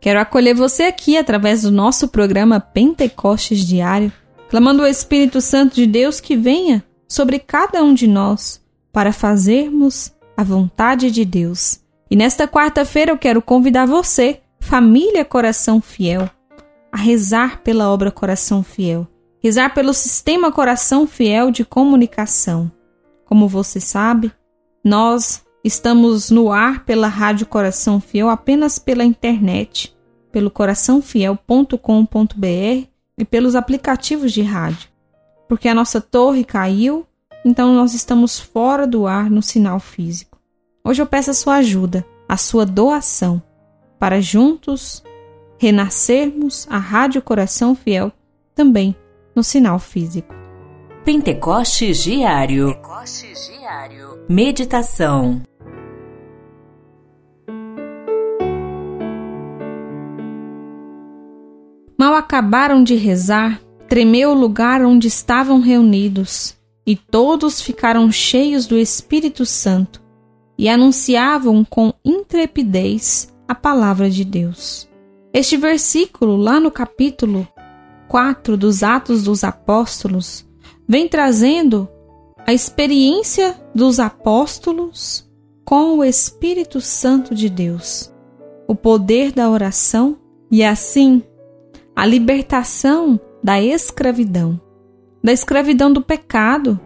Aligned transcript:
quero 0.00 0.20
acolher 0.20 0.54
você 0.54 0.84
aqui 0.84 1.16
através 1.16 1.62
do 1.62 1.70
nosso 1.70 2.08
programa 2.08 2.58
Pentecostes 2.60 3.60
Diário, 3.60 4.12
clamando 4.48 4.82
o 4.82 4.86
Espírito 4.86 5.40
Santo 5.40 5.74
de 5.74 5.86
Deus 5.86 6.20
que 6.20 6.36
venha 6.36 6.84
sobre 7.06 7.38
cada 7.38 7.82
um 7.82 7.92
de 7.92 8.06
nós 8.06 8.60
para 8.92 9.12
fazermos 9.12 10.12
a 10.36 10.42
vontade 10.42 11.10
de 11.10 11.24
Deus. 11.24 11.80
E 12.10 12.16
nesta 12.16 12.48
quarta-feira 12.48 13.12
eu 13.12 13.18
quero 13.18 13.42
convidar 13.42 13.86
você, 13.86 14.40
família 14.58 15.24
Coração 15.24 15.80
Fiel, 15.80 16.28
a 16.90 16.96
rezar 16.96 17.60
pela 17.62 17.88
obra 17.88 18.10
Coração 18.10 18.62
Fiel, 18.62 19.06
rezar 19.42 19.74
pelo 19.74 19.92
sistema 19.92 20.50
Coração 20.50 21.06
Fiel 21.06 21.50
de 21.50 21.64
comunicação 21.64 22.70
como 23.30 23.46
você 23.46 23.78
sabe, 23.80 24.32
nós 24.84 25.44
estamos 25.64 26.30
no 26.30 26.50
ar 26.50 26.84
pela 26.84 27.08
Rádio 27.08 27.46
Coração 27.46 28.00
Fiel 28.00 28.28
apenas 28.28 28.78
pela 28.78 29.04
internet, 29.04 29.94
pelo 30.32 30.50
coraçãofiel.com.br 30.50 32.88
e 33.18 33.24
pelos 33.24 33.54
aplicativos 33.54 34.32
de 34.32 34.42
rádio. 34.42 34.88
Porque 35.48 35.68
a 35.68 35.74
nossa 35.74 36.00
torre 36.00 36.44
caiu, 36.44 37.06
então 37.44 37.74
nós 37.74 37.94
estamos 37.94 38.38
fora 38.38 38.86
do 38.86 39.06
ar 39.06 39.30
no 39.30 39.42
sinal 39.42 39.80
físico. 39.80 40.38
Hoje 40.84 41.02
eu 41.02 41.06
peço 41.06 41.30
a 41.30 41.34
sua 41.34 41.56
ajuda, 41.56 42.06
a 42.28 42.36
sua 42.36 42.64
doação, 42.64 43.42
para 43.98 44.20
juntos 44.20 45.02
renascermos 45.58 46.66
a 46.70 46.78
Rádio 46.78 47.20
Coração 47.20 47.74
Fiel 47.74 48.10
também 48.54 48.96
no 49.34 49.44
sinal 49.44 49.78
físico. 49.78 50.34
Pentecostes 51.04 52.02
Diário. 52.02 52.68
Pentecostes 52.68 53.48
Diário. 53.48 54.24
Meditação. 54.28 55.42
Mal 62.00 62.14
acabaram 62.14 62.82
de 62.82 62.94
rezar, 62.94 63.60
tremeu 63.86 64.30
o 64.30 64.34
lugar 64.34 64.82
onde 64.82 65.06
estavam 65.06 65.60
reunidos, 65.60 66.56
e 66.86 66.96
todos 66.96 67.60
ficaram 67.60 68.10
cheios 68.10 68.66
do 68.66 68.78
Espírito 68.78 69.44
Santo 69.44 70.02
e 70.56 70.66
anunciavam 70.66 71.62
com 71.62 71.92
intrepidez 72.02 73.30
a 73.46 73.54
palavra 73.54 74.08
de 74.08 74.24
Deus. 74.24 74.88
Este 75.30 75.58
versículo, 75.58 76.38
lá 76.38 76.58
no 76.58 76.70
capítulo 76.70 77.46
4 78.08 78.56
dos 78.56 78.82
Atos 78.82 79.24
dos 79.24 79.44
Apóstolos, 79.44 80.48
vem 80.88 81.06
trazendo 81.06 81.86
a 82.46 82.54
experiência 82.54 83.60
dos 83.74 84.00
apóstolos 84.00 85.30
com 85.66 85.98
o 85.98 86.02
Espírito 86.02 86.80
Santo 86.80 87.34
de 87.34 87.50
Deus, 87.50 88.10
o 88.66 88.74
poder 88.74 89.32
da 89.32 89.50
oração 89.50 90.16
e 90.50 90.64
assim 90.64 91.22
a 92.00 92.06
libertação 92.06 93.20
da 93.44 93.60
escravidão, 93.60 94.58
da 95.22 95.34
escravidão 95.34 95.92
do 95.92 96.00
pecado, 96.00 96.80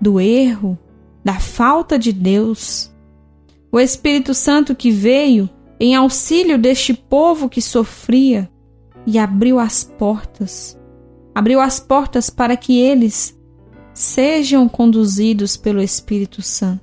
do 0.00 0.20
erro, 0.20 0.76
da 1.24 1.38
falta 1.38 1.96
de 1.96 2.12
Deus. 2.12 2.92
O 3.70 3.78
Espírito 3.78 4.34
Santo 4.34 4.74
que 4.74 4.90
veio 4.90 5.48
em 5.78 5.94
auxílio 5.94 6.58
deste 6.58 6.92
povo 6.92 7.48
que 7.48 7.62
sofria 7.62 8.50
e 9.06 9.16
abriu 9.16 9.60
as 9.60 9.84
portas, 9.84 10.76
abriu 11.32 11.60
as 11.60 11.78
portas 11.78 12.28
para 12.28 12.56
que 12.56 12.80
eles 12.80 13.38
sejam 13.94 14.68
conduzidos 14.68 15.56
pelo 15.56 15.80
Espírito 15.80 16.42
Santo. 16.42 16.82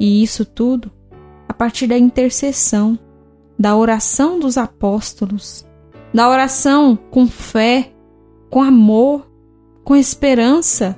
E 0.00 0.20
isso 0.20 0.44
tudo 0.44 0.90
a 1.48 1.54
partir 1.54 1.86
da 1.86 1.96
intercessão, 1.96 2.98
da 3.56 3.76
oração 3.76 4.40
dos 4.40 4.58
apóstolos, 4.58 5.64
da 6.14 6.28
oração 6.28 6.96
com 7.10 7.26
fé, 7.26 7.92
com 8.48 8.62
amor, 8.62 9.28
com 9.82 9.96
esperança. 9.96 10.96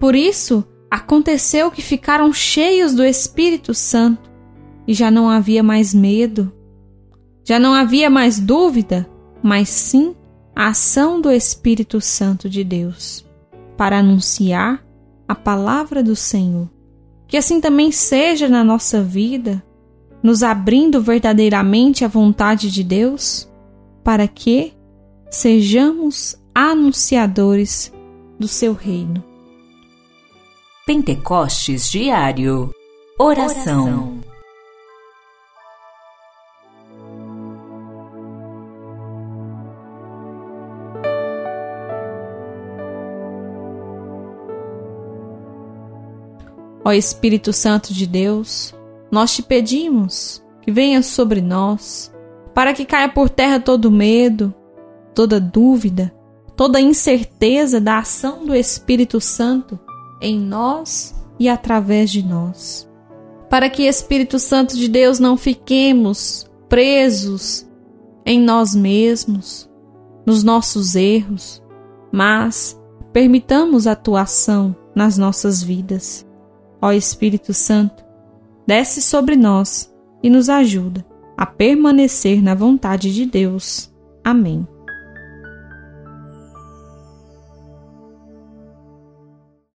Por 0.00 0.14
isso, 0.14 0.64
aconteceu 0.90 1.70
que 1.70 1.82
ficaram 1.82 2.32
cheios 2.32 2.94
do 2.94 3.04
Espírito 3.04 3.74
Santo 3.74 4.30
e 4.88 4.94
já 4.94 5.10
não 5.10 5.28
havia 5.28 5.62
mais 5.62 5.92
medo, 5.92 6.50
já 7.44 7.58
não 7.58 7.74
havia 7.74 8.08
mais 8.08 8.40
dúvida, 8.40 9.06
mas 9.42 9.68
sim 9.68 10.16
a 10.54 10.68
ação 10.68 11.20
do 11.20 11.30
Espírito 11.30 12.00
Santo 12.00 12.48
de 12.48 12.64
Deus 12.64 13.26
para 13.76 13.98
anunciar 13.98 14.82
a 15.28 15.34
palavra 15.34 16.02
do 16.02 16.16
Senhor. 16.16 16.70
Que 17.28 17.36
assim 17.36 17.60
também 17.60 17.92
seja 17.92 18.48
na 18.48 18.64
nossa 18.64 19.02
vida, 19.02 19.62
nos 20.22 20.42
abrindo 20.42 21.02
verdadeiramente 21.02 22.04
à 22.06 22.08
vontade 22.08 22.70
de 22.70 22.82
Deus, 22.82 23.50
para 24.06 24.28
que 24.28 24.72
sejamos 25.28 26.40
anunciadores 26.54 27.92
do 28.38 28.46
seu 28.46 28.72
reino. 28.72 29.24
Pentecostes 30.86 31.90
Diário 31.90 32.72
Oração. 33.18 33.82
Oração. 33.82 34.20
Ó 46.84 46.92
Espírito 46.92 47.52
Santo 47.52 47.92
de 47.92 48.06
Deus, 48.06 48.72
nós 49.10 49.34
te 49.34 49.42
pedimos 49.42 50.40
que 50.62 50.70
venha 50.70 51.02
sobre 51.02 51.40
nós, 51.40 52.14
para 52.56 52.72
que 52.72 52.86
caia 52.86 53.10
por 53.10 53.28
terra 53.28 53.60
todo 53.60 53.90
medo, 53.90 54.54
toda 55.14 55.38
dúvida, 55.38 56.10
toda 56.56 56.80
incerteza 56.80 57.78
da 57.78 57.98
ação 57.98 58.46
do 58.46 58.54
Espírito 58.54 59.20
Santo 59.20 59.78
em 60.22 60.40
nós 60.40 61.14
e 61.38 61.50
através 61.50 62.10
de 62.10 62.24
nós. 62.24 62.90
Para 63.50 63.68
que, 63.68 63.82
Espírito 63.82 64.38
Santo 64.38 64.74
de 64.74 64.88
Deus, 64.88 65.20
não 65.20 65.36
fiquemos 65.36 66.50
presos 66.66 67.68
em 68.24 68.40
nós 68.40 68.74
mesmos, 68.74 69.70
nos 70.24 70.42
nossos 70.42 70.96
erros, 70.96 71.62
mas 72.10 72.80
permitamos 73.12 73.86
atuação 73.86 74.74
nas 74.94 75.18
nossas 75.18 75.62
vidas. 75.62 76.26
Ó 76.80 76.90
Espírito 76.90 77.52
Santo, 77.52 78.02
desce 78.66 79.02
sobre 79.02 79.36
nós 79.36 79.94
e 80.22 80.30
nos 80.30 80.48
ajuda 80.48 81.04
a 81.36 81.44
permanecer 81.44 82.42
na 82.42 82.54
vontade 82.54 83.12
de 83.12 83.26
Deus. 83.26 83.92
Amém. 84.24 84.66